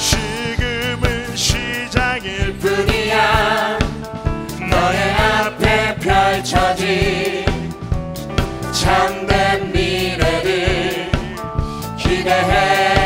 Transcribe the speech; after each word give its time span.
지금은 0.00 1.36
시작일 1.36 2.58
뿐이야. 2.58 3.78
너의 4.68 5.14
앞에 5.14 5.94
펼쳐진 5.96 7.44
참된 8.72 9.70
미래를 9.70 11.12
기대해. 11.96 12.99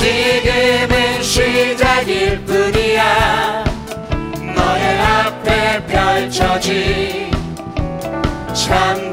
지금은 0.00 1.22
시작일 1.22 2.42
뿐이야. 2.46 3.64
너의 4.56 4.98
앞에 4.98 5.86
펼쳐진 5.86 7.30
참 8.54 9.09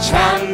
참 0.00 0.45